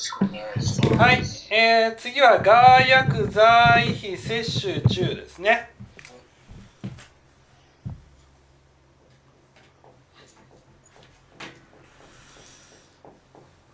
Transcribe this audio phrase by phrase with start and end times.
[0.00, 5.70] はい、えー、次はガー薬在費摂取中ですね。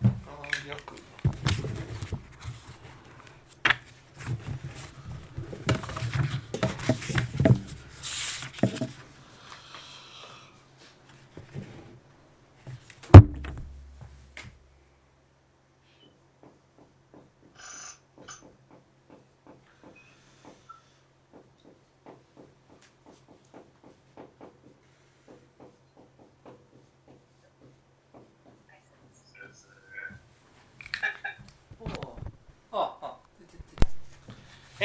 [0.01, 1.05] ガー薬
[32.77, 33.17] ああ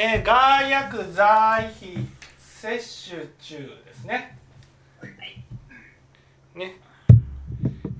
[0.03, 2.07] えー、ガー薬剤費
[2.39, 4.35] 摂取中ですね。
[6.55, 6.79] ね。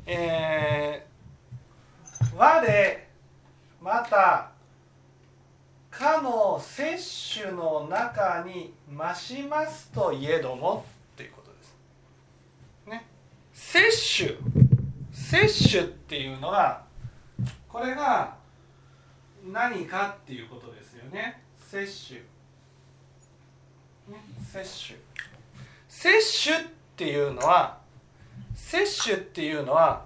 [0.08, 3.00] えー、我
[3.80, 4.50] また
[5.92, 11.76] かの摂取の中に増しますといえどもっていうことです。
[12.90, 13.06] ね。
[13.54, 14.38] 摂取
[15.12, 16.84] 摂取っていうのは
[17.70, 18.38] これが
[19.46, 22.22] 何かっていうことですよね摂取、
[24.52, 25.00] 摂取
[25.88, 27.78] 摂取っていうのは
[28.54, 30.04] 摂取っていうのは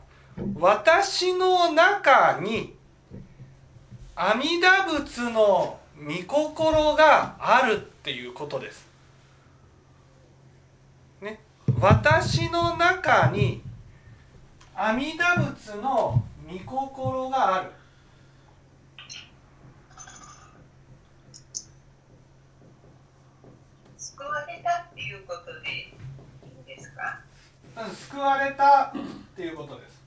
[0.60, 2.76] 私の中に
[4.16, 8.88] 阿弥陀仏の御心があるっていうことです。
[11.20, 11.40] ね、
[11.80, 13.64] 私の中に
[14.76, 17.72] 阿弥陀仏の御心がある。
[24.16, 25.94] 救われたっていうことでい
[26.44, 27.20] いんですか？
[27.78, 28.92] うん救われたっ
[29.36, 30.02] ていうことです。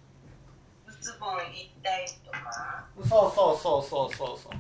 [0.86, 2.84] 仏本一体とか？
[3.00, 4.52] そうそうそうそうそうそう。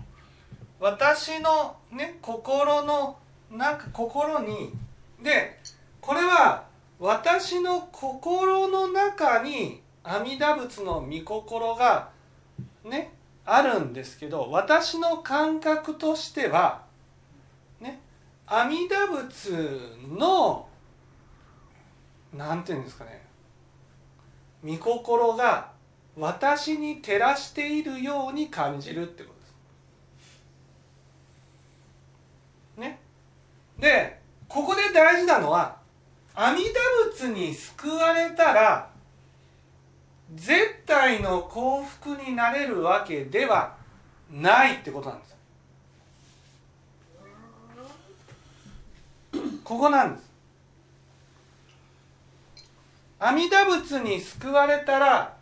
[0.78, 3.18] 私のね心の
[3.50, 4.72] なんか心に
[5.20, 5.58] で
[6.00, 6.64] これは
[7.00, 12.10] 私の心の中に阿弥陀仏の御心が
[12.84, 13.12] ね
[13.44, 16.87] あるんですけど私の感覚としてはね
[18.50, 19.78] 阿弥陀仏
[20.16, 20.66] の
[22.34, 23.26] なんていうんですかね
[24.64, 25.70] 御心が
[26.16, 29.46] 私に照らしているように感じるってことで
[32.76, 32.80] す。
[32.80, 32.98] ね。
[33.78, 35.76] でここで大事なのは
[36.34, 38.90] 阿弥陀仏に救われたら
[40.34, 43.76] 絶対の幸福になれるわけでは
[44.30, 45.37] ないってことなんです。
[49.68, 50.30] ここなんです。
[53.18, 55.36] 阿弥陀仏に救われたら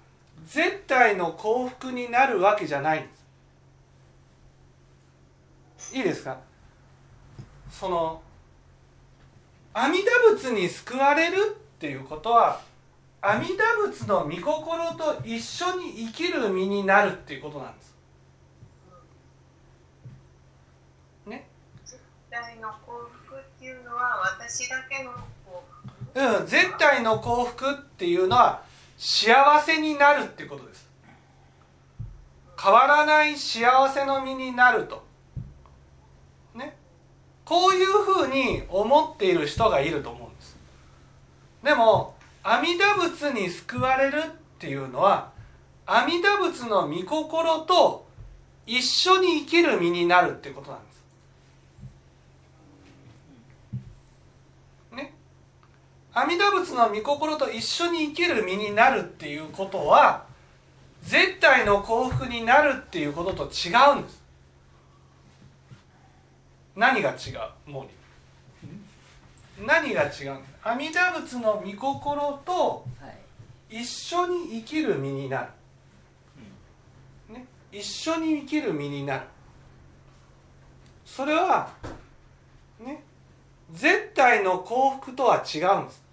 [0.44, 3.08] 絶対の幸福になるわけじゃないんで
[5.78, 5.96] す。
[5.96, 6.38] いいですか？
[7.70, 8.20] その
[9.72, 12.60] 阿弥陀仏に救われるっていうことは
[13.20, 17.94] 阿弥陀仏の御心と一緒に生きる身になるっていうことなんです。
[21.26, 21.48] ね？
[21.84, 23.08] 絶対の幸
[23.96, 25.12] は私だけの
[26.14, 28.62] うん絶対の幸福っていうのは
[28.96, 30.88] 幸せになるっていうことです。
[32.60, 35.04] 変わらない幸せの身になると。
[36.54, 36.76] ね。
[37.44, 40.56] こういうふうに思っている人がいると思うんです。
[41.62, 45.32] でも阿弥陀仏に救われるっていうのは
[45.84, 48.06] 阿弥陀仏の御心と
[48.66, 50.96] 一緒に生きる身になるっていうことなんです
[54.96, 55.14] ね
[56.18, 60.24] 阿弥陀仏の御心と一緒に生きる身になるっていうことは
[61.02, 64.22] 絶対の幸福になるっていうことと違うんです。
[66.74, 67.70] 何が違う？
[67.70, 72.86] モーリー何が違う阿弥陀仏の御心と
[73.68, 75.42] 一緒に生きる身にな
[77.28, 79.24] る、ね、一緒に生きる身になる。
[81.04, 81.68] それは
[82.80, 83.02] ね？
[83.74, 86.05] 絶対の幸福とは違うんです。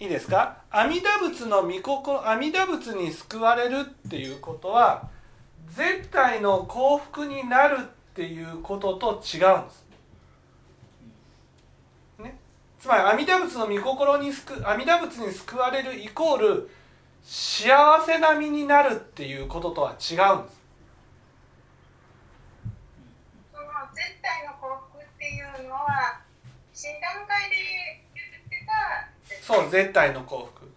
[0.00, 0.56] いいですか？
[0.70, 5.10] 阿弥陀仏の御心阿弥陀仏に救われるっていうことは
[5.68, 9.84] 絶対の幸福になるっていうことと違うんです。
[12.18, 12.38] ね？
[12.80, 16.70] つまり阿弥陀仏の御心に救阿弥陀仏に救われるイコール
[17.22, 17.68] 幸
[18.06, 20.16] せな身になるっていうこととは違うんです。
[23.52, 26.22] その絶対の幸福っていうのは
[26.72, 27.56] 診断会で
[29.70, 30.70] 絶対の幸福。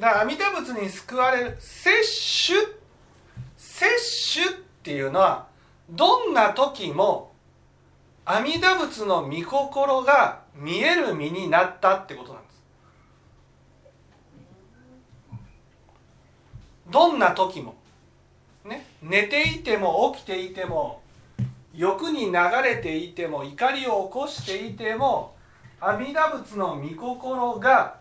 [0.00, 2.76] だから阿弥陀仏に救われる摂取
[3.56, 5.46] 摂取っていうのは
[5.90, 7.32] どんな時も
[8.24, 12.56] 阿弥陀仏の御心が見える身になったってことなんです。
[16.90, 17.74] どんな時も、
[18.64, 21.02] ね、寝ていても起きていても
[21.74, 22.32] 欲に流
[22.64, 25.35] れていても怒りを起こしていても
[25.80, 27.98] 阿弥陀仏の御心が、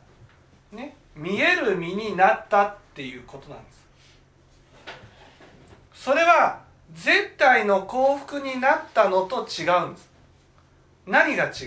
[0.72, 3.76] ね、見える身になったっていうことなんです。
[5.94, 6.64] それは
[6.94, 10.10] 絶対の幸福になったのと違うんです。
[11.06, 11.52] 何が違う？
[11.54, 11.66] そ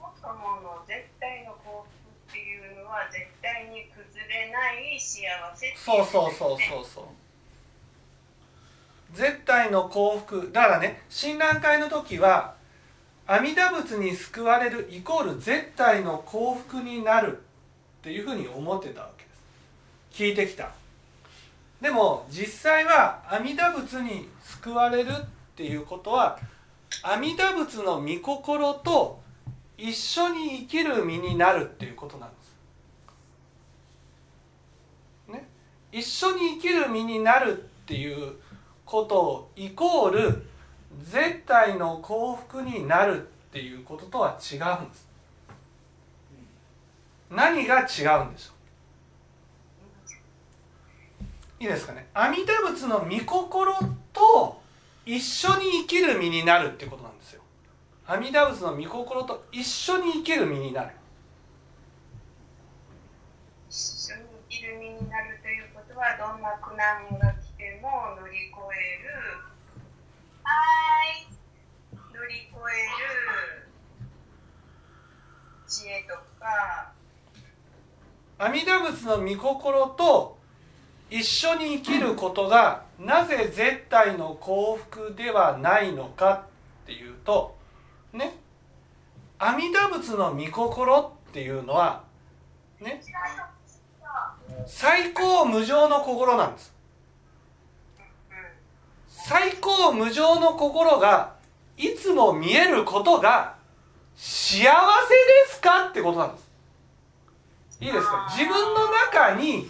[0.00, 1.86] もそもの絶対の幸
[2.28, 5.22] 福っていうのは絶対に崩れない幸
[5.54, 7.04] せっていそうそうそううそうそう
[9.12, 10.50] 絶対の幸福。
[10.52, 12.54] だからね親鸞会の時は
[13.26, 17.40] 阿弥陀仏に救われるイコール絶対の幸福になるっ
[18.02, 20.22] ていうふうに思ってたわけです。
[20.22, 20.70] 聞いてきた。
[21.80, 25.24] でも実際は阿弥陀仏に救われるっ
[25.56, 26.38] ていうことは
[27.02, 29.20] 阿弥陀仏の御心と
[29.76, 32.36] 一緒に生きる身になるっていうことなんで
[35.26, 35.32] す。
[35.32, 35.48] ね、
[35.90, 37.56] 一緒に生きる身になるっ
[37.86, 38.34] ていう
[38.84, 40.46] ことイコール
[41.00, 45.08] 絶対の幸福になるっていうこととは違うんです。
[47.30, 47.82] 何が違
[48.22, 48.52] うんでしょ
[51.60, 51.62] う？
[51.62, 52.06] いいですかね？
[52.12, 53.72] 阿弥陀仏の御心
[54.12, 54.60] と
[55.06, 57.42] 一緒に生きる身になるっていうことなんですよ。
[58.06, 60.90] 阿弥陀仏の御心と一緒に生きる身になる。
[63.70, 67.31] 一緒に生きる身になるということはどんな苦難が
[70.52, 71.26] はい
[72.14, 73.68] 乗り越える
[75.66, 76.92] 知恵とか
[78.38, 80.38] 阿弥陀仏の御心と
[81.10, 86.46] 一緒に生きることがなぜ絶対の幸福ではないのか
[86.84, 87.56] っていうと
[88.12, 88.36] ね
[89.38, 92.04] 阿弥陀仏の御心っていうのは
[92.80, 93.02] ね
[94.66, 96.74] 最高無常の心なんです。
[99.26, 101.34] 最高無常の心が
[101.76, 103.54] いつも見えることが
[104.16, 104.74] 幸せで
[105.48, 106.50] すかってことなんです。
[107.80, 108.28] いいですか？
[108.30, 109.68] 自分の中に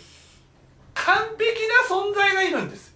[0.95, 2.93] 完璧な存在がいるんです。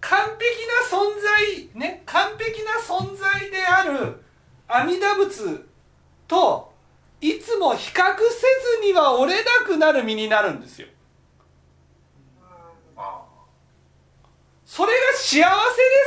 [0.00, 4.22] 完璧な存在ね完璧な存在である
[4.68, 5.64] 阿弥陀仏
[6.26, 6.72] と
[7.20, 10.88] いつも比較せずには折れなくなる身になるんですよ
[14.74, 15.44] それが幸せで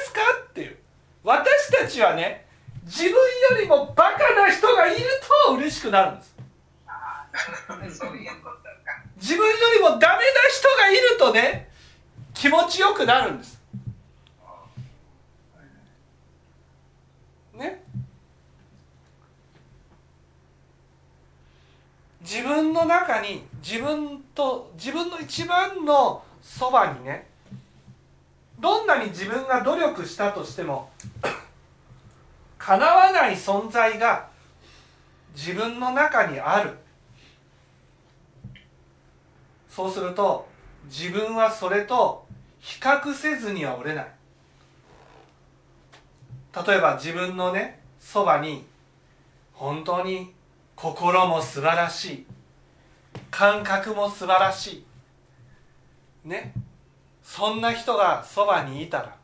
[0.06, 0.78] すかっていう。
[1.24, 2.48] 私たちはね
[2.84, 3.18] 自分よ
[3.62, 5.06] りもバカな人がいる
[5.48, 6.36] と嬉しくなるんです。
[9.18, 10.20] 自分よりもダメな
[10.50, 11.70] 人がいるとね
[12.34, 13.62] 気持ちよくなるんです。
[17.54, 17.84] ね。
[22.22, 27.35] 自分の中に自分と自分の一番のそばにね
[28.60, 30.90] どんなに自分が努力したとしても
[32.58, 34.30] かなわない存在が
[35.36, 36.78] 自分の中にある。
[39.70, 40.48] そうすると
[40.86, 42.26] 自分はそれと
[42.60, 44.08] 比較せずには折れない。
[46.66, 48.66] 例えば自分のねそばに
[49.54, 50.34] 本当に
[50.76, 52.26] 心も素晴らしい。
[53.30, 54.86] 感覚も素晴らし
[56.26, 56.28] い。
[56.28, 56.54] ね。
[57.26, 59.16] そんな人がそばにいたら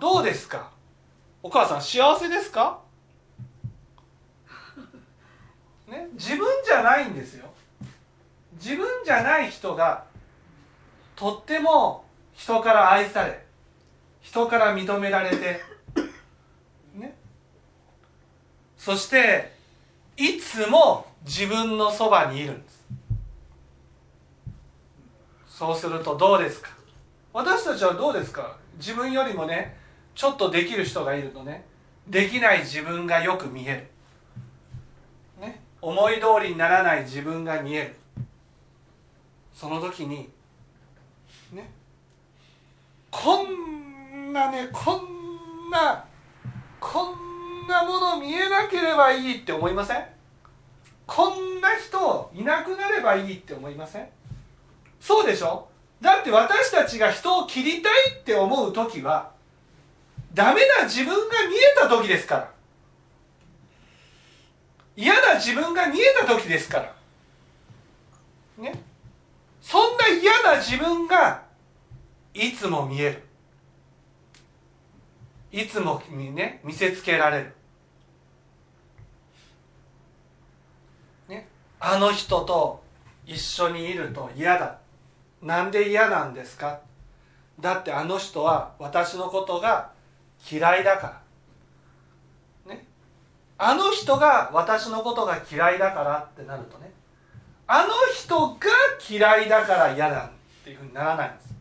[0.00, 0.70] どうですか？
[1.42, 2.80] お母さん幸せですか？
[5.86, 6.08] ね？
[6.14, 7.46] 自分じゃないんですよ。
[8.54, 10.04] 自分じゃない人が
[11.14, 13.44] とっても人から愛され
[14.22, 15.60] 人から認められて
[16.94, 17.14] ね？
[18.76, 19.52] そして
[20.16, 22.77] いつも自分のそばにいるんです。
[25.58, 26.70] そうするとどうですか？
[27.32, 28.56] 私たちはどうですか？
[28.76, 29.76] 自分よりもね
[30.14, 31.66] ちょっとできる人がいるとね
[32.06, 33.88] できない自分がよく見え
[35.40, 37.96] る、ね、思い通りにならない自分が見える。
[39.52, 40.30] その時に
[41.52, 41.68] ね
[43.10, 46.04] こんなねこんな
[46.78, 50.06] こんなもの見えなければいいって思いません？
[51.04, 54.08] こんな人いなくなればいいって思いません？
[55.00, 55.68] そうでしょ？
[56.00, 59.32] だって私たちが人を切りたいって思う時は
[60.34, 62.50] ダメな自分が見えた時ですから。
[64.96, 66.94] 嫌な自分が見えた時ですから。
[68.58, 68.72] ね？
[69.62, 71.42] そんな嫌な自分が
[72.34, 73.22] いつも見える。
[75.50, 77.54] いつもね見せつけられる。
[81.28, 81.48] ね？
[81.80, 82.82] あの人と
[83.24, 84.78] 一緒にいると嫌だ。
[85.42, 86.80] なんで嫌なんですか？
[87.60, 89.90] だってあの人は私のことが
[90.50, 91.20] 嫌いだか
[92.66, 92.74] ら。
[92.74, 92.86] ね？
[93.56, 96.92] あの人が私のことが嫌いだからってなるとね
[97.66, 98.56] あの人が
[99.08, 100.30] 嫌いだから嫌だっ
[100.64, 101.54] ていうふうにならないんです、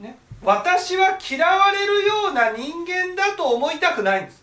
[0.00, 4.42] ね、私は嫌われるような人間だと思いたくないんです。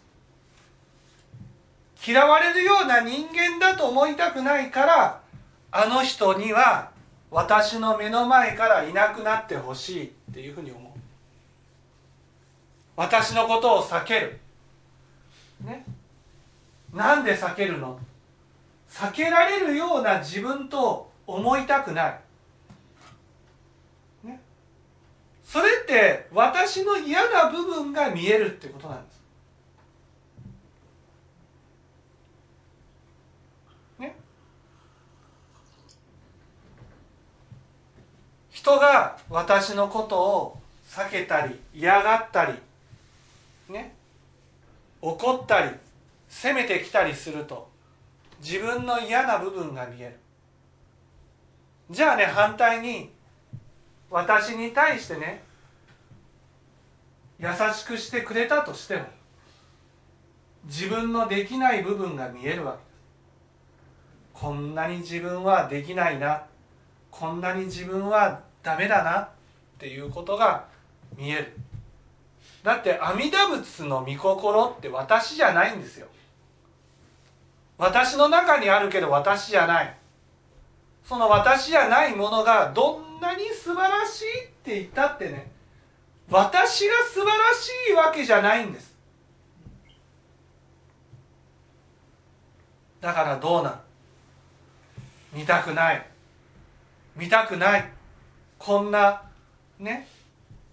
[2.06, 5.22] 嫌われるような人間だと思いたくないから
[5.72, 6.92] あの人には
[7.32, 10.84] 私の目の前からいなくなってほしいっていうふうに思う。
[12.96, 14.40] 私のことを避ける。
[15.64, 15.86] ね。
[16.94, 18.00] なんで避けるの？
[18.90, 22.20] 避けられるような自分と思いたくない、
[24.24, 24.42] ね、
[25.44, 29.19] それって私の嫌な部分が見えるってことなんです。
[38.60, 42.54] 人が私のことを避けたり嫌がったり
[43.70, 43.96] ね
[45.02, 45.72] 怒ったり
[46.28, 47.70] 責めてきたりすると
[48.42, 50.20] 自分の嫌な部分が見える。
[51.90, 53.10] じゃあね反対に
[54.12, 55.42] 私に対してね
[57.40, 59.04] 優しくしてくれたとしても
[60.66, 62.78] 自分のできない部分が見えるわけ。
[62.78, 62.90] です
[64.34, 66.44] こんなに自分はできないな。
[67.10, 69.30] こんなに自分はダメだなっ
[69.78, 70.66] ていうことが
[71.18, 71.58] 見える。
[72.64, 76.08] だって阿弥陀仏の御心って私じゃないんですよ。
[77.78, 79.96] 私の中にあるけど私じゃない。
[81.06, 85.50] その私じゃないものがどんなに素晴らしいって言ったってね
[86.30, 88.94] 私が素晴らしいわけじゃないんです。
[93.00, 93.80] だからどうなん？
[95.32, 96.06] 見たくない。
[97.16, 97.90] 見たくない。
[98.60, 99.24] こんな
[99.80, 100.08] ね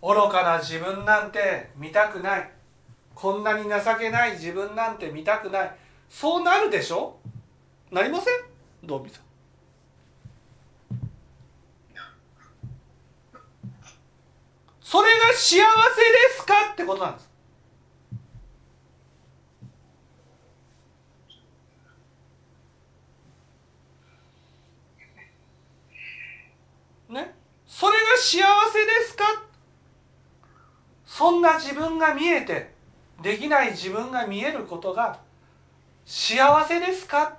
[0.02, 2.50] 愚かな自分なんて見たくない。
[3.14, 5.75] こんなに情けない自分なんて見たくない。
[6.11, 7.19] そうなるでしょ？
[7.90, 8.35] なりません？
[8.85, 9.23] どうみさん。
[14.83, 15.62] それが幸せで
[16.37, 16.55] すか？
[16.73, 17.31] ってことなんです
[27.09, 27.35] ね
[27.66, 28.42] それが幸
[28.73, 29.23] せですか？
[31.06, 32.75] そんな自分が見えて
[33.23, 35.21] できない自分が見えることが
[36.04, 37.37] 幸せですか？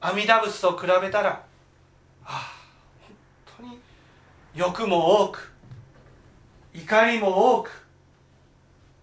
[0.00, 1.44] 阿弥陀仏と比べたらあ
[2.24, 2.52] あ
[3.06, 3.16] 本
[3.58, 3.78] 当に
[4.52, 5.52] 欲も多く
[6.74, 7.70] 怒りも多く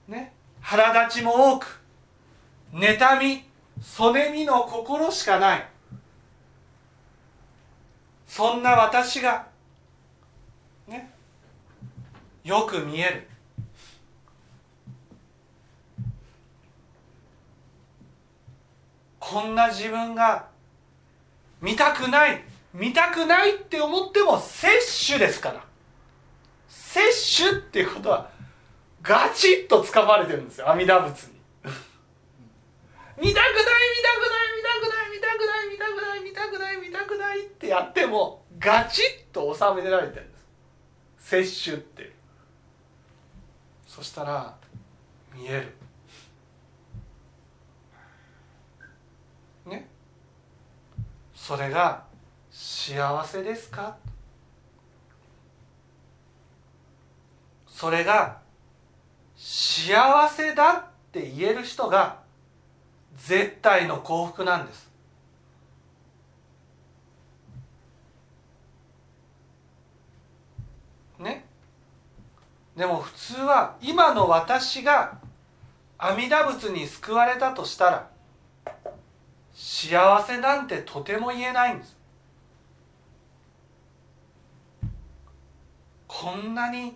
[0.09, 1.79] ね腹立ちも多く
[2.73, 3.45] 妬み
[3.81, 5.72] そねみの心しかない。
[8.35, 9.45] そんな私が
[10.87, 11.11] ね
[12.43, 13.27] よく見える。
[19.19, 20.47] こんな自分が
[21.61, 25.63] 見たくない見たくないって思っても摂取ですから。
[26.67, 28.31] 摂取っていうことは
[29.03, 31.33] ガチッと掴まれてるんですよ阿弥陀仏に。
[31.69, 31.81] 見た
[33.19, 35.12] くない見たくない見たくない
[36.43, 40.45] たくない見たくないってやってもガチッと収められてるんです。
[41.29, 42.11] 摂取って。
[43.87, 44.55] そしたら
[45.33, 45.61] 見え
[49.65, 49.71] る。
[49.71, 49.87] ね。
[51.33, 52.03] それが
[52.51, 53.97] 幸せですか？
[57.67, 58.41] それが
[59.35, 62.21] 幸せだって言える人が
[63.15, 64.89] 絶対の幸福なんです
[71.19, 71.45] ね
[72.75, 75.19] でも普通は今の私が
[75.97, 78.09] 阿弥陀仏に救われたとしたら
[79.53, 81.95] 幸せなんてとても言えないんです。
[86.07, 86.95] こんなに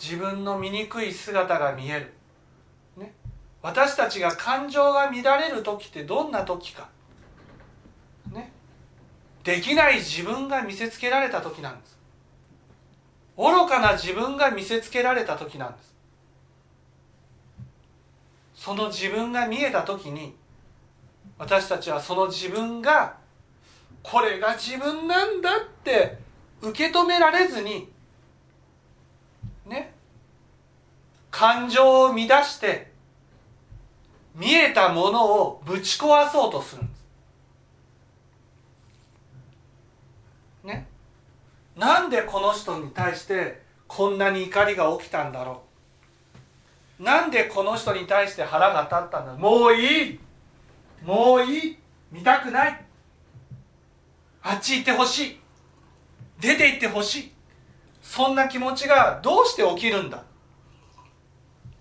[0.00, 2.12] 自分の醜い姿が見える、
[2.96, 3.12] ね、
[3.62, 6.88] 私たちが感情が乱れる時ってどんな時か。
[8.32, 8.52] ね。
[9.44, 11.95] できない自分が見せつけられた時なんです。
[13.36, 15.94] 愚かな自分が見せつけられた時なんです。
[18.54, 20.34] その自分が見えた時に
[21.38, 23.16] 私たちはその自分が
[24.02, 26.18] これが自分なんだって
[26.62, 27.88] 受け止められずに
[29.66, 29.92] ね
[31.30, 32.90] 感情を乱して
[34.34, 36.92] 見えたものをぶち壊そうとするんで
[40.62, 40.86] すね
[41.76, 45.62] なんでこの人に対してこんなに怒りが起きたんだろ
[46.98, 47.02] う？
[47.02, 50.20] なんでこの人に対して腹が立ったんだもういい！
[51.04, 51.78] もういい！
[52.10, 52.84] 見たくない！
[54.42, 55.40] あっち行ってほしい！
[56.40, 57.32] 出て行ってほしい！
[58.00, 60.22] そんな気持ちがどうして起きるんだ？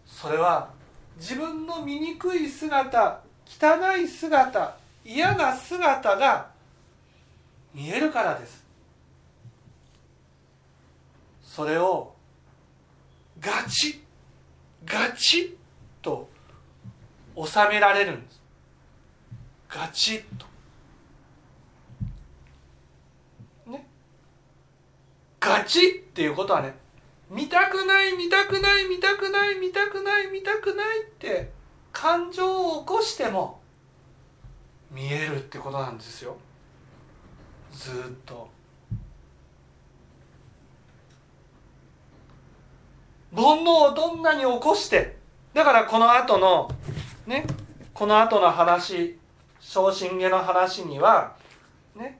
[0.06, 0.70] それは
[1.18, 4.76] 自分の醜い姿汚い姿
[5.06, 6.48] 嫌な姿が
[7.74, 8.65] 見えるからです。
[11.56, 12.14] それを
[13.40, 14.04] ガチ
[14.86, 15.56] ガチッ
[16.02, 16.30] と
[17.34, 18.42] 収められるんです。
[19.70, 20.46] ガチッと。
[23.72, 23.88] ね。
[25.40, 26.76] ガチっていうことはね
[27.30, 31.54] 見たくない見たくない見たくない見たくない見たくないって
[31.94, 33.62] 感情を起こしても
[34.92, 36.36] 見えるってことなんですよ。
[37.72, 37.94] ずっ
[38.26, 38.54] と。
[43.36, 45.18] 煩悩をどんなに起こして
[45.54, 46.72] だからこの後の
[47.28, 47.46] ね
[47.94, 49.20] この後の話
[49.60, 51.36] 昇進下の話には
[51.96, 52.20] ね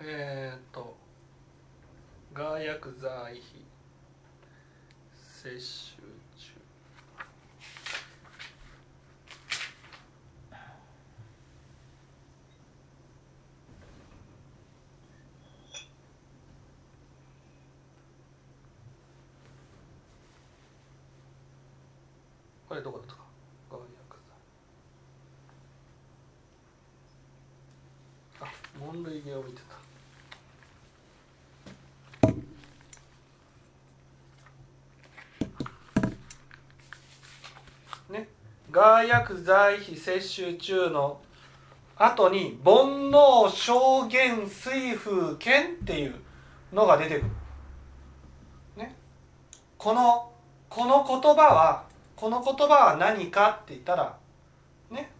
[0.00, 0.96] えっ、と
[2.34, 3.40] 外薬剤費
[5.42, 5.58] 摂取
[6.36, 6.52] 中
[22.68, 23.20] これどこだったか
[23.70, 24.16] 外薬
[28.38, 29.78] 剤あ門類芸を見てた
[38.12, 38.28] ね
[38.78, 41.20] 外薬剤費摂取中の
[41.96, 46.14] 後に煩悩証言水風剣っていう
[46.72, 47.24] のが出てくる、
[48.76, 48.94] ね、
[49.76, 50.30] この
[50.68, 54.16] この言葉はこの言葉は何かって言ったら
[54.92, 55.10] ね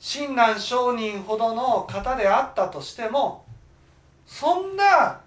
[0.00, 3.44] 親鸞上人ほどの方であったとしても
[4.26, 5.20] そんな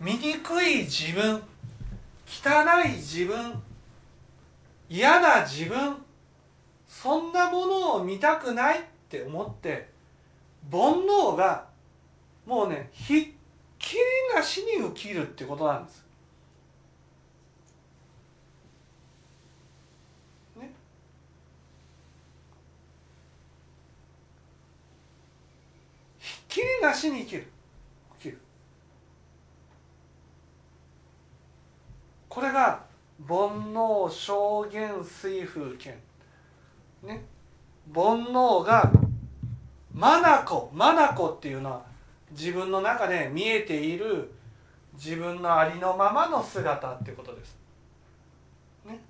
[0.00, 1.40] 醜い自分
[2.26, 3.62] 汚い自分
[4.88, 6.07] 嫌な自分
[6.88, 9.88] そんなものを見たくないって思って
[10.72, 11.66] 煩悩が
[12.46, 13.26] もうねひっ
[13.78, 14.00] きり
[14.34, 16.04] なしに起きるってことなんです。
[20.56, 20.72] ね。
[26.18, 27.46] ひっきりなしに生きる
[28.18, 28.38] 起きる。
[32.28, 32.82] これが
[33.26, 35.94] 煩悩証言水風剣
[37.02, 37.24] ね。
[37.94, 38.92] 煩悩が
[39.92, 41.82] マナコマナコっていうのは
[42.32, 44.30] 自分の中で見えている
[44.94, 47.56] 自分のありのままの姿ってことです、
[48.84, 49.00] ね、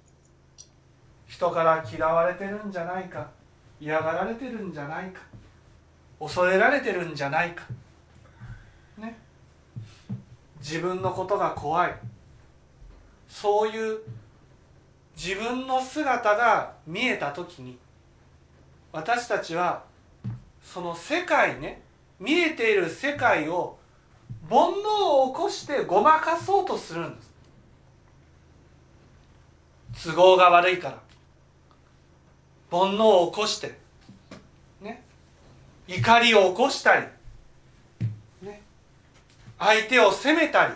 [1.26, 3.28] 人から嫌われてるんじゃないか
[3.80, 5.22] 嫌がられてるんじゃないか
[6.20, 7.64] 恐れられてるんじゃないか。
[8.96, 9.16] ね。
[10.58, 11.94] 自分のことが怖い。
[13.28, 14.00] そういう
[15.18, 17.76] 自分の姿が見えた時に
[18.92, 19.82] 私たちは
[20.62, 21.82] その世界ね
[22.20, 23.76] 見えている世界を
[24.48, 27.28] 煩悩を起こしてごまかそうとするんです。
[30.04, 30.98] 都合が悪いから。
[32.70, 33.78] 煩悩を起こして
[34.80, 35.02] ね。
[35.88, 37.06] 怒りを起こしたり
[38.42, 38.62] ね。
[39.58, 40.74] 相手を責めたり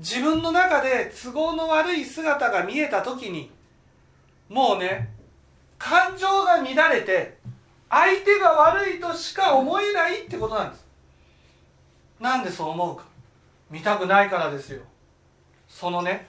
[0.00, 3.50] 自分の中で都合の悪い姿が見えた時に
[4.48, 5.14] もうね
[5.78, 7.38] 感情が乱れて
[7.90, 10.86] 相手が悪いとしか思えないってことなんです。
[12.18, 13.04] なんでそう思うか。
[13.70, 14.80] 見たくないからですよ。
[15.68, 16.28] そのね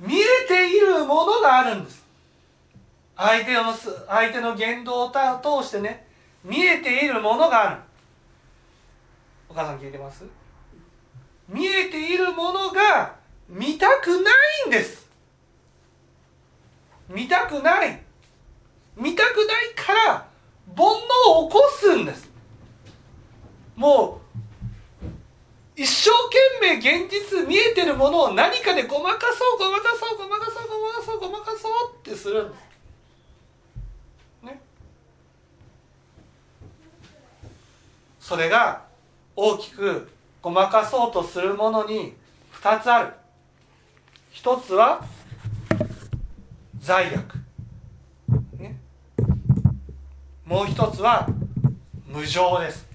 [0.00, 2.04] 見えているものがあるんです。
[3.16, 3.72] 相手の
[4.08, 6.06] 相手の言動を通してね
[6.42, 7.80] 見えているものがある。
[9.48, 10.24] お母さん聞いてます？
[11.50, 13.16] 見えているものが
[13.48, 14.30] 見たくな
[14.64, 15.10] いんです。
[17.08, 18.00] 見たくない。
[18.96, 20.26] 見たくないから
[20.76, 22.30] 煩悩を起こすんです。
[23.74, 24.30] もう
[25.74, 26.10] 一生
[26.60, 32.60] 懸命現実見えてるものを何かでごまかそうごまかそうごまかそうごまかそうごまかそうってするんです。
[34.44, 34.60] ね。
[38.20, 38.84] それが
[39.34, 40.08] 大きく
[40.42, 42.14] ごまかそうとするものに
[42.52, 43.12] 2つある。
[44.30, 45.04] 一つは
[46.78, 47.34] 罪悪、
[48.58, 48.78] ね、
[50.44, 51.28] もう一つは
[52.06, 52.88] 無常です。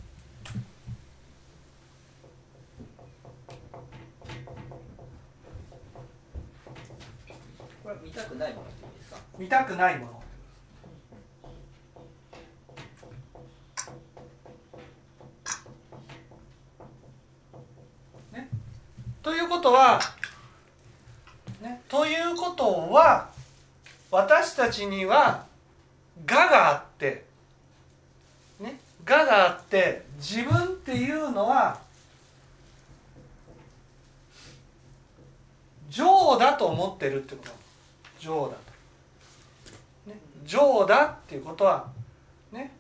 [7.83, 8.67] これ見たくないもの
[9.37, 10.23] 見たくないもの
[18.31, 18.49] ね
[19.25, 19.99] ということは
[21.59, 23.27] ねということは
[24.11, 25.47] 私たちには
[26.29, 27.25] 我があって
[28.59, 31.79] ね我があって自分っていうのは
[35.89, 37.51] 情だと思ってるってこと。
[38.19, 38.55] 情だ
[40.05, 41.87] と、ね、情だっていうことは
[42.51, 42.71] ね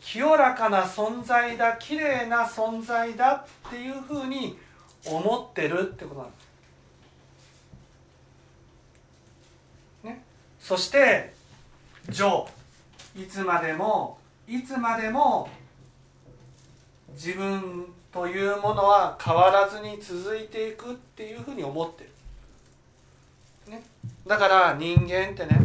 [0.00, 4.56] 清らかな存在だ綺麗な存在だっていうふうに
[5.10, 6.26] 思ってるってことな
[10.10, 10.22] んね。
[10.60, 11.34] そして
[12.08, 12.48] 情
[13.16, 15.48] いつまでもいつまでも
[17.12, 22.04] 自分というものは変わらずに続いていくっていうふうに思って
[23.66, 23.72] る。
[23.72, 23.82] ね、
[24.26, 25.58] だから人間ってね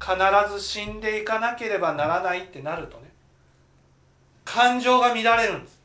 [0.00, 0.16] 必
[0.52, 3.04] ず死んでいかなければならないってなるとね
[4.44, 5.78] 感情が乱れるんです。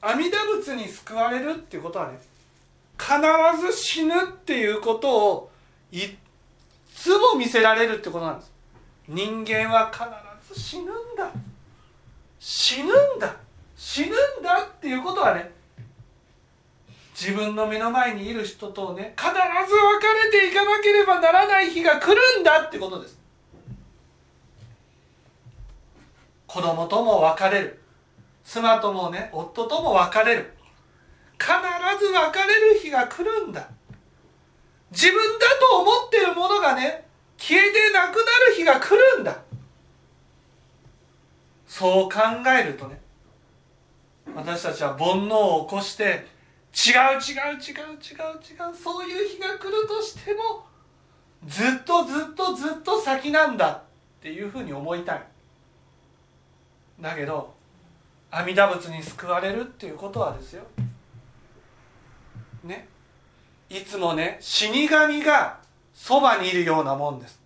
[0.00, 2.18] 阿弥陀仏に救われるっていうことはね
[2.98, 3.16] 必
[3.60, 5.50] ず死ぬっていうことを
[5.90, 6.00] い
[6.94, 8.52] つも見せられるってことなんです。
[9.06, 11.30] 人間は必ず死ぬんだ。
[12.38, 13.36] 死ぬんだ。
[13.76, 15.50] 死ぬんだっていうことはね
[17.18, 23.18] 自分の目の前にいる人とね必ず別れていかなければならない日が来るんだってことです。
[26.46, 27.80] 子供とも別れる。
[28.48, 30.54] 妻ともね夫とも別れる。
[31.38, 31.52] 必
[32.00, 33.68] ず別れる日が来るんだ。
[34.90, 37.06] 自分だと思ってるものがね
[37.36, 39.36] 消えてなくなる日が来るんだ。
[41.66, 42.18] そう考
[42.58, 42.98] えるとね
[44.34, 50.64] 私たちは煩悩を起こして違う違う違う違う違うそういう日が来るとしても
[51.46, 53.82] ずっとずっとずっと先なんだっ
[54.22, 55.22] ていうふうに思いたい。
[56.98, 57.57] だけど
[58.30, 60.62] 阿弥陀仏に救われるっていうことはですよ。
[62.64, 62.88] ね。
[63.70, 65.58] いつもね死神が
[65.94, 67.40] そばにいるようなもんです、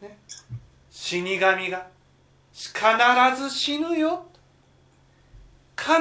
[0.00, 0.16] ね、
[0.90, 1.86] 死神が
[2.52, 4.24] 必ず死ぬよ。
[5.76, 5.92] 必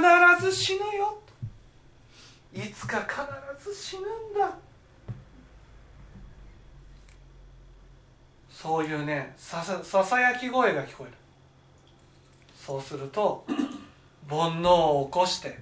[0.45, 1.17] ず死ぬよ。
[2.53, 4.05] いつか必ず死ぬん
[4.39, 4.55] だ。
[8.49, 11.22] そういうねささささやき声が聞こえる。
[12.65, 13.45] そうすると
[14.29, 15.59] 煩悩を起こして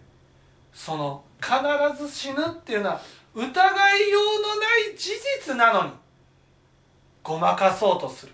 [0.71, 3.01] その必ず死ぬっていうのは
[3.33, 5.09] 疑いようのない事
[5.39, 5.91] 実なのに
[7.23, 8.31] ごまかそうとする。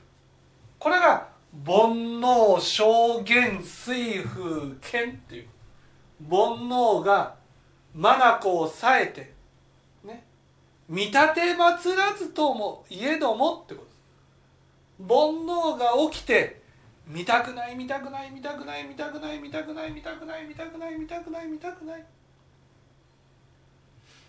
[0.80, 1.28] これが
[1.66, 5.48] 煩悩証言水風剣っていう。
[6.30, 7.36] 煩悩が
[7.96, 9.34] 眼をさえて
[10.04, 10.26] ね
[10.90, 13.98] 見立てまつらずともいえどもってことです。
[15.08, 16.57] 煩悩が起きて
[17.08, 22.06] 見たくない見たくない見たくない見たくない見たくない見たくない見たくない見たくない見たくない。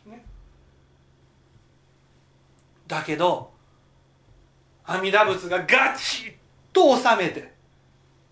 [0.06, 0.24] ね。
[2.86, 3.50] だけど
[4.84, 6.34] 阿弥陀仏がガチッ
[6.72, 7.52] と収めて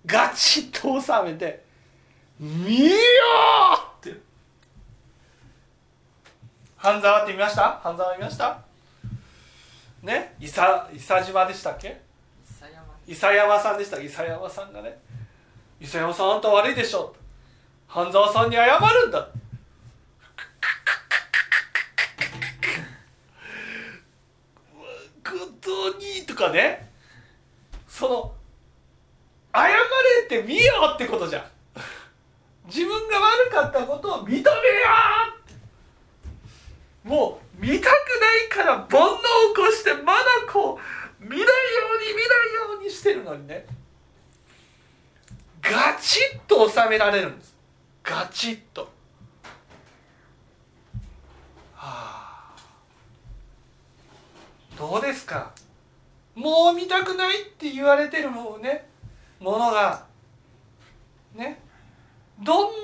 [0.06, 1.64] ガチッと収めて
[2.38, 2.92] 見よ
[3.98, 4.14] って。
[6.76, 7.80] 半沢って見ました？
[7.82, 8.60] 半沢見ました？
[10.02, 10.36] ね？
[10.38, 12.05] 伊佐伊佐島でしたっけ？
[13.06, 14.00] 伊佐山さんでした。
[14.00, 14.98] 伊佐山さんがね
[15.80, 17.14] 伊佐山さんあんた悪いでしょ
[17.86, 19.28] 半沢さんに謝るんだ
[25.24, 26.90] 本当にとかね。
[27.88, 28.34] その
[29.54, 29.74] 謝れ
[30.24, 31.44] って見よってことじゃん。
[32.66, 34.42] 自分が悪かったことを認めよ
[37.04, 37.90] うもう見たくな
[38.44, 39.18] いから煩悩を
[39.54, 40.95] 起こしてまだこう
[41.28, 43.66] 見ないように見ないようにしてるのにね。
[45.60, 47.56] ガチッと収められるんです。
[48.04, 48.82] ガチッと。
[51.74, 52.56] はあ。
[54.78, 55.52] どうですか？
[56.36, 58.88] もう見たくないって言われてるもうね
[59.40, 60.06] ものが。
[61.34, 61.60] ね。
[62.38, 62.76] どんなにや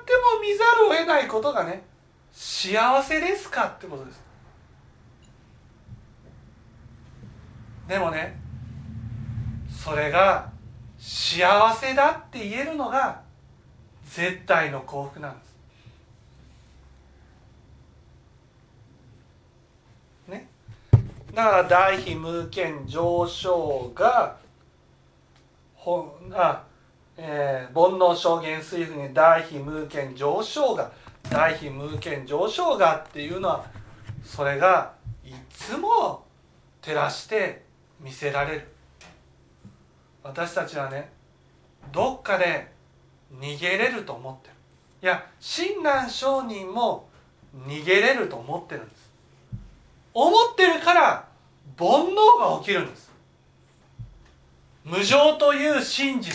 [0.00, 1.84] っても見ざるを得ないことがね
[2.32, 4.20] 幸せですかってことです。
[7.88, 8.40] でもね
[9.68, 10.50] それが
[10.98, 13.20] 幸せだって言えるのが
[14.04, 15.54] 絶対の幸福なんです。
[20.28, 20.48] ね。
[21.34, 24.36] だから大非無権上昇が
[25.74, 26.62] ほあ、
[27.16, 30.92] えー、煩悩証言水分に大非無権上昇が
[31.28, 33.64] 大非無権上昇がっていうのは
[34.22, 34.92] それが
[35.24, 36.24] いつも
[36.80, 37.64] 照らして
[38.02, 38.68] 見せられる。
[40.22, 41.10] 私たちはね
[41.92, 42.70] どっかで
[43.38, 44.54] 逃げれると思ってる。
[45.02, 47.08] いや親鸞上人も
[47.66, 49.10] 逃げれると思ってるんです。
[50.14, 51.28] 思ってるから
[51.78, 53.10] 煩悩が起きるんです。
[54.84, 56.34] 無常という真実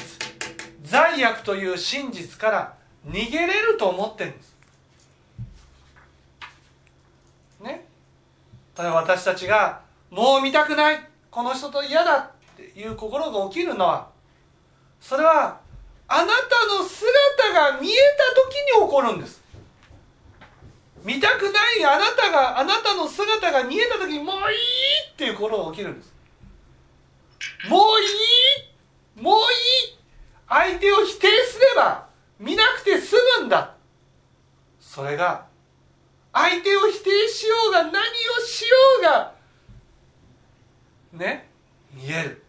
[0.83, 4.55] 罪悪という真実から逃げれると思ってるんです。
[7.61, 7.85] ね。
[8.77, 11.09] 例えば私たちがもう見たくない。
[11.31, 14.09] この人と嫌だっていう心が起きるのは
[14.99, 15.59] それは
[16.07, 19.43] あなたの姿が見えた時に起こるんです。
[21.03, 24.41] 見たくないあなたがあなたの姿が見えた時にもういい
[25.13, 26.13] っていう心が起きるんです。
[27.69, 29.37] もういいもうい
[29.93, 29.97] い。
[30.49, 32.07] 相手を否定すれば
[32.39, 33.75] 見なくて済むんだ。
[34.79, 35.45] それが
[36.31, 37.93] 相手を否定しようが何を
[38.45, 39.36] しようが
[41.13, 41.49] ね
[41.93, 42.43] 見える。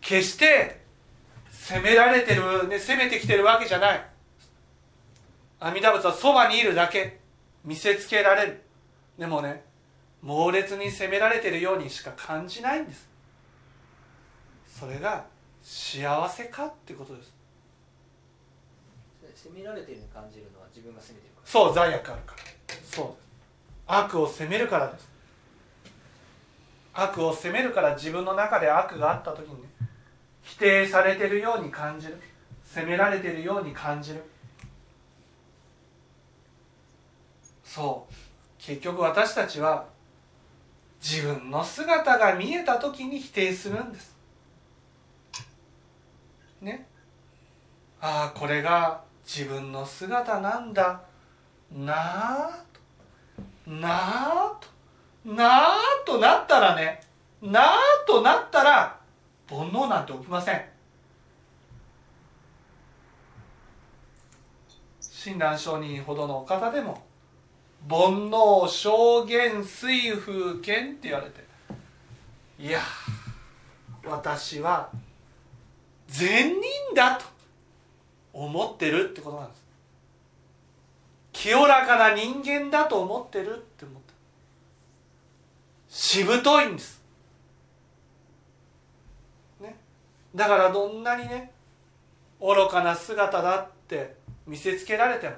[0.00, 0.80] 決して
[1.50, 4.06] 責められてる、ね、攻めてきてるわけじゃない。
[5.60, 7.20] 阿弥陀仏はそばにいるだけ。
[7.64, 8.62] 見せつけられる。
[9.18, 9.64] でもね
[10.20, 13.08] 猛烈に責められてるようにしか感じないんです。
[14.68, 15.24] それが
[15.62, 17.32] 幸せかってことです。
[19.34, 21.50] 責められてる感じるのは自分が責めてるから。
[21.50, 22.42] そう罪悪あるから。
[22.90, 23.24] そうです。
[23.86, 25.13] 悪を責めるからです
[26.94, 29.68] 悪を責めるから自分の中で悪があった時にね
[30.42, 32.18] 否定されてるように感じる。
[32.64, 34.22] 責められてるように感じる。
[37.62, 38.14] そう。
[38.58, 39.86] 結局私たちは
[41.02, 44.16] 自分の姿が見えた時に否定するんです。
[46.60, 46.86] ね。
[48.00, 51.02] ああこれが自分の姿なんだ。
[51.72, 52.64] なあ
[53.64, 53.70] と。
[53.70, 54.73] なあと。
[55.24, 57.00] なあとなったらね
[57.40, 58.98] なあとなったら
[59.48, 60.64] 煩悩なんて起きません。
[65.00, 67.02] 親鸞上人ほどのお方でも
[67.88, 71.44] 煩悩証言水風剣って言われて。
[72.58, 72.80] いや
[74.06, 74.90] 私は
[76.06, 76.60] 善人
[76.94, 77.24] だと
[78.32, 79.64] 思ってるってことなんです。
[81.32, 84.02] 清らかな人間だと思ってるって思っ
[85.94, 87.00] しぶといんです。
[89.60, 89.76] ね。
[90.34, 91.52] だからどんなにね
[92.40, 95.36] 愚かな姿だって見せつけられても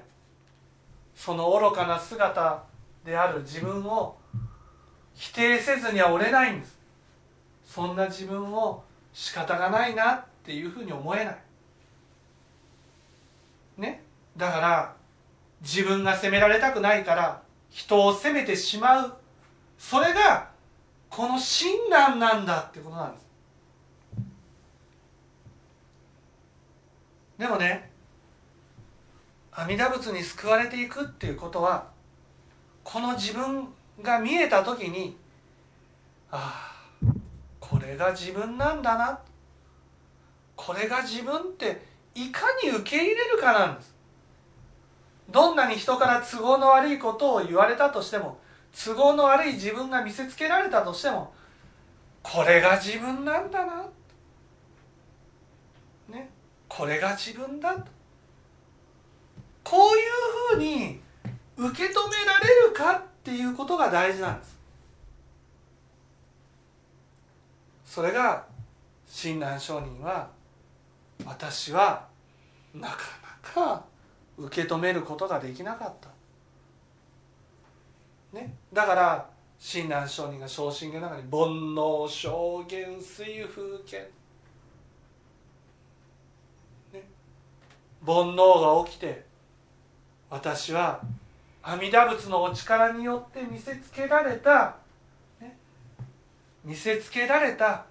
[1.14, 2.64] その愚かな姿
[3.04, 4.16] である自分を
[5.12, 6.78] 否定せずには折れないんです。
[7.66, 11.38] そんな自分を仕方がないなっていうふうに思えない。
[13.76, 14.02] ね。
[14.38, 14.94] だから
[15.60, 19.16] 自分が責められたくないから人を責めてしまう
[19.78, 20.50] それが
[21.08, 23.26] この親鸞なんだってことなんです。
[27.38, 27.90] でもね
[29.52, 31.88] 阿弥陀仏に救われていくっていうことは
[32.84, 33.68] この自分
[34.02, 35.16] が見えた時に
[36.30, 37.06] ああ
[37.60, 39.18] これが自分なんだな。
[40.54, 41.82] これが自分って
[42.14, 43.94] いかに受け入れるかなんです。
[45.30, 48.38] どんなに人から都合の悪いことを言われたとしても
[48.84, 51.32] 都合の悪い自分が見せつけられたとしても
[52.22, 53.86] これが自分なんだな。
[56.08, 56.28] ね。
[56.68, 57.86] これが自分だと。
[59.62, 61.00] こういうふうに
[61.56, 64.58] 受け止められるかっていうことが大事なんです。
[67.84, 68.44] それが
[69.06, 70.28] 親鸞上人は
[71.24, 72.06] 私は
[72.74, 72.96] なか
[73.44, 73.84] なか
[74.36, 76.10] 受け止めることができなかった、
[78.36, 84.02] ね、だから親鸞上人が昇進の中に「煩悩証言水風剣」
[86.92, 87.02] ね。
[88.04, 89.24] 煩悩が起きて
[90.28, 91.00] 私は
[91.62, 94.76] 阿弥陀仏のお力によって見せつけられた
[96.62, 97.86] 見せつけられた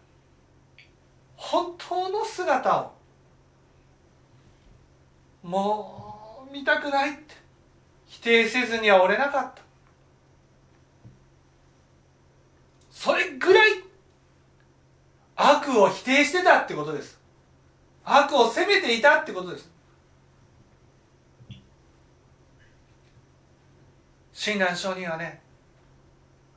[1.36, 2.94] 本当の姿を
[5.42, 7.46] もう見たくないって。
[8.08, 9.65] 否定せずにはおれなかった。
[13.06, 13.84] それぐらい
[15.36, 17.20] 悪を否定してたってことです。
[18.04, 19.70] 悪を責めていたってことです。
[24.34, 25.40] 親鸞上人はね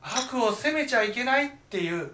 [0.01, 2.13] 悪を責めちゃいけないっていう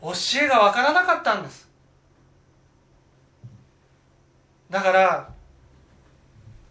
[0.00, 0.12] 教
[0.42, 1.68] えが分からなかったんです。
[4.70, 5.28] だから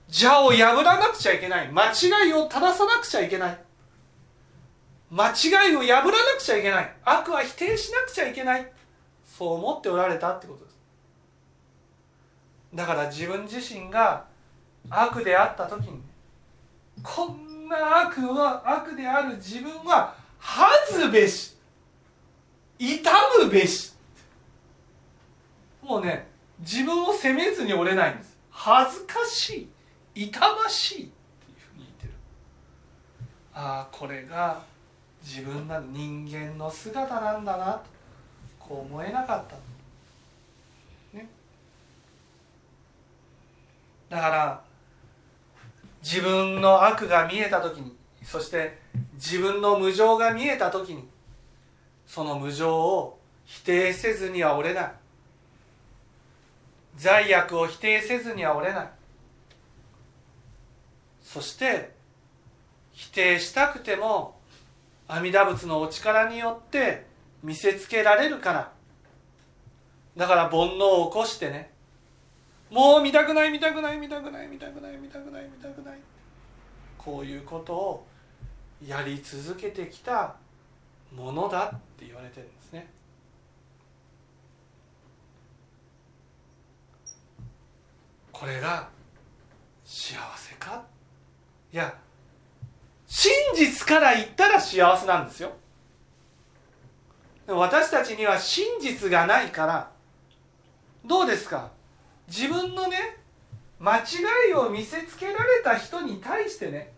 [0.08, 1.70] 邪を破らなくちゃいけない。
[1.70, 3.63] 間違いを正さなくちゃいけない。
[5.16, 6.96] 間違いを破らなくちゃいけない。
[7.06, 8.72] 悪は否定しなくちゃいけない。
[9.24, 10.78] そう思っておられたってことです。
[12.74, 14.26] だから自分自身が
[14.90, 16.02] 悪であった時に
[17.04, 21.56] こんな悪は悪である自分は恥ずべし。
[22.80, 23.94] 痛むべし。
[25.84, 26.28] もうね
[26.60, 28.36] 自分を責めずに折れないんです。
[28.50, 29.70] 恥ずかし
[30.16, 30.26] い。
[30.26, 30.96] 痛ましい。
[30.96, 31.12] っていう
[31.60, 32.14] ふうに言ってる。
[33.54, 34.73] ああこれが
[35.24, 37.84] 自分が人間の姿なんだなと
[38.60, 39.56] こう思えなかった。
[41.18, 41.28] ね。
[44.10, 44.62] だから
[46.04, 48.78] 自分の悪が見えた時にそして
[49.14, 51.08] 自分の無常が見えた時に
[52.06, 54.92] その無常を否定せずにはおれない。
[56.96, 58.90] 罪悪を否定せずにはおれない。
[61.24, 61.92] そして
[62.92, 64.36] 否定したくても
[65.14, 67.06] 阿弥陀仏のお力によって
[67.44, 68.72] 見せつけられるから。
[70.18, 71.72] だから煩悩を起こしてね。
[72.72, 76.00] もう見たくない見たくない見たくない見たくない見たくない見たくない
[76.98, 78.08] こういうことを
[78.84, 80.36] やり続けてきた
[81.16, 82.90] ものだって言われてるんですね。
[88.32, 88.90] これが
[89.86, 90.84] 幸せか？
[91.72, 91.96] いや
[93.16, 95.52] 真実から言ったら幸せなんですよ。
[97.46, 99.92] 私たちには真実がないから
[101.06, 101.70] どうですか？
[102.28, 103.20] 自分のね
[103.80, 104.02] 間違
[104.50, 106.92] いを見せつけられた人に対してね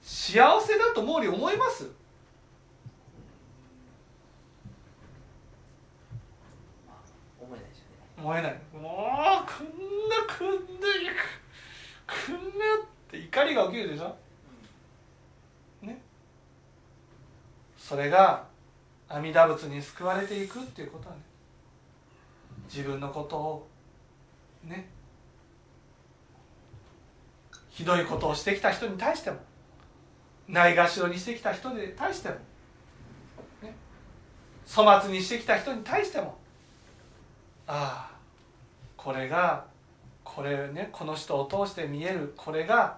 [0.00, 1.90] 幸せだと思うに思います？
[7.40, 7.96] 思えないですよね。
[8.16, 9.66] 思えないもうこん
[10.08, 10.86] なこんな
[12.06, 14.21] こんなって怒りが起きるでしょ？
[17.92, 18.42] それが
[19.06, 21.20] 阿弥陀仏に救われていくっていうことはね
[22.66, 23.68] 自分のことを
[24.64, 24.88] ね
[27.68, 29.36] ひどいことをしてきた人に対しても
[30.48, 32.36] ないがしろにしてきた人に対しても、
[33.62, 33.74] ね、
[34.66, 36.38] 粗末にしてきた人に対しても
[37.66, 38.16] ああ
[38.96, 39.66] これが
[40.24, 42.96] これねこの人を通して見えるこれが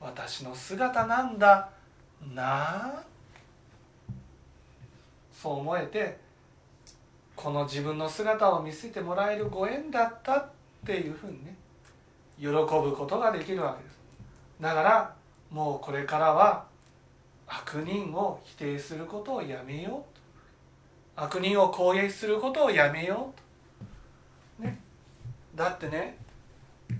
[0.00, 1.70] 私の姿なんだ
[2.34, 3.11] なあ
[5.42, 6.16] そう思えて
[7.34, 10.50] この自分の姿を見せてもらえるご縁だったっ
[10.86, 11.56] ていうふうにね
[12.38, 12.62] 喜ぶ
[12.94, 13.98] ことができるわけです。
[14.60, 15.14] だから
[15.50, 16.64] もうこれからは
[17.48, 20.04] 悪人を否定することをやめよ
[21.16, 21.24] うと。
[21.24, 23.32] 悪人を攻撃することをやめよ
[24.58, 24.64] うと。
[24.64, 24.78] ね。
[25.56, 26.18] だってね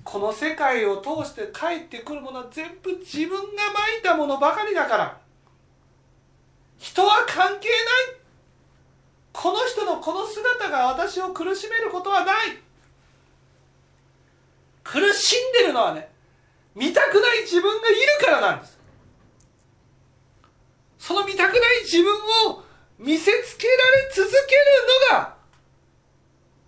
[0.02, 5.16] この世界を通して帰ってくるものは全部自分がまいたものばかりだから。
[6.78, 8.21] 人は関係ない
[9.32, 12.58] この人のこの姿が私を苦しめることはない。
[14.84, 16.10] 苦しんでるのはね
[16.74, 18.78] 見たくない自分がいるからなんです。
[20.98, 22.14] その見たくない自分
[22.50, 22.62] を
[22.98, 24.62] 見せつけられ続ける
[25.10, 25.34] のが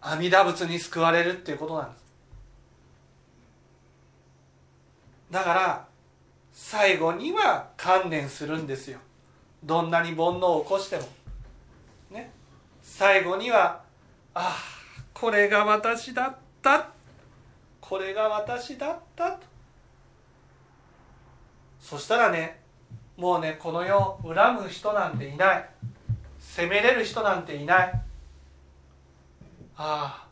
[0.00, 2.04] 阿弥陀仏に救われるっていうことなんです。
[5.30, 5.86] だから
[6.52, 8.98] 最後には観念するんですよ。
[9.62, 11.08] どんなに煩悩を起こしても。
[12.86, 13.80] 最後には
[14.34, 14.56] ああ
[15.14, 16.90] これが私だった。
[17.80, 19.38] これが私だったと。
[21.80, 22.60] そしたらね
[23.16, 25.68] もうねこの世恨む人なんていない。
[26.38, 27.88] 責めれる人なんていない。
[29.76, 30.28] ああ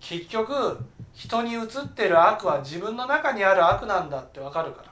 [0.00, 0.78] 結局
[1.14, 4.90] 人に映ってる悪は自分の中にある悪なんだってわかるから。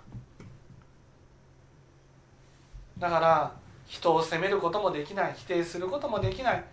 [2.99, 3.53] だから
[3.87, 6.65] 人を責めることもできない否定することもできない。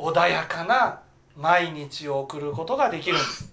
[0.00, 1.02] 穏やかな
[1.36, 3.52] 毎日を送ることができるんです。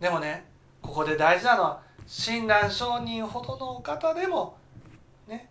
[0.00, 0.46] でもね
[0.82, 4.56] ここで大事なのは親鸞上人ほどのお方でも
[5.28, 5.50] ね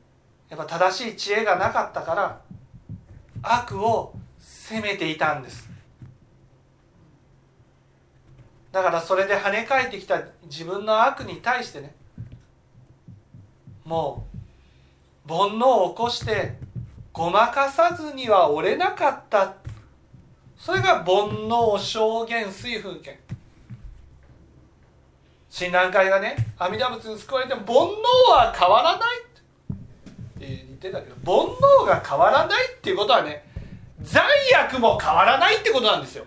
[0.50, 2.42] やっぱ正しい知恵がなかったから
[3.42, 5.70] 悪を責めていたんです。
[8.72, 11.96] だからそれで跳ね返ってきた自分の悪に対してね
[13.86, 14.26] も
[15.26, 16.58] う煩悩を起こして
[17.12, 19.56] ごまかさずには折れなかった。
[20.58, 23.18] それが煩悩証言水風剣。
[25.50, 27.78] 親鸞会がね阿弥陀仏に救われても煩悩
[28.32, 29.22] は変わらない。
[29.22, 29.26] っ
[30.40, 33.46] て言ってたけど煩悩が変わらないっていうことはね
[34.02, 34.24] 罪
[34.56, 36.26] 悪も変わらないってことなんですよ。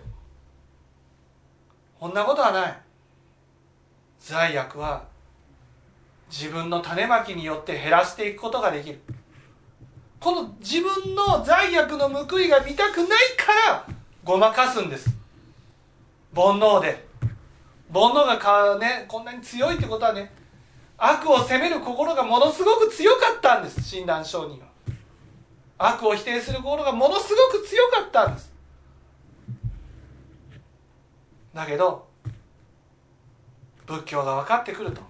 [1.99, 2.77] こんなことはない。
[4.19, 5.05] 罪悪は
[6.29, 8.99] 自分の種まきによって減らしていくことができる。
[10.19, 13.07] この自分の罪悪の報いが見たくない
[13.37, 13.85] から
[14.23, 15.15] ごまかすんです。
[16.35, 17.07] 煩悩で。
[17.93, 20.33] 煩悩がか、ね、こんなに強いってことはね
[20.97, 23.81] 悪を責める心がものすごく強かったんです。
[23.83, 24.67] 親鸞上人は。
[25.77, 28.51] 悪を否定する心がものすごく強かったんです。
[31.53, 32.07] だけど
[33.85, 35.01] 仏教が分かってくると、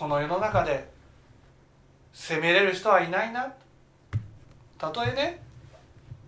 [0.00, 0.88] この世の中で
[2.10, 3.52] 責めれる人はいないな。
[4.78, 5.42] たとえね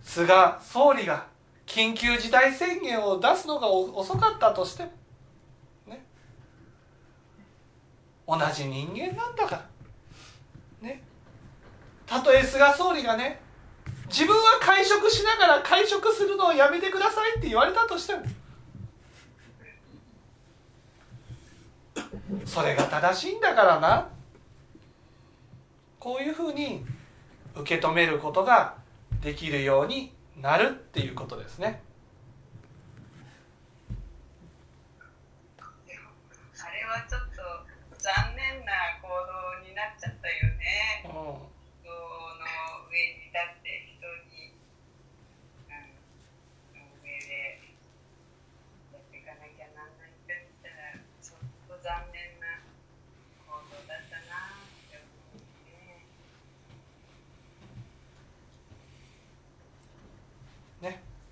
[0.03, 1.25] 菅総理が
[1.65, 4.91] 緊急事態宣言を出すのが遅かったとしても
[5.87, 6.05] ね。
[8.27, 11.01] 同じ人間なんだからね。
[12.05, 13.41] たとえ菅総理がね
[14.07, 18.21] 自分は会食しながら会食するのをやめてくださいって言われたとしても
[22.45, 24.09] それが正しいんだからな
[25.99, 26.83] こういうふうに
[27.55, 28.75] 受け止めることが
[29.21, 31.81] できるようになるっていうことですね。
[35.59, 40.52] あれはちょっと残念な行動になっちゃったよ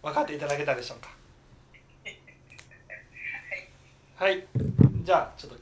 [0.01, 1.09] 分かっていただけたでしょうか？
[4.15, 4.45] はい、はい、
[5.03, 5.57] じゃあちょっと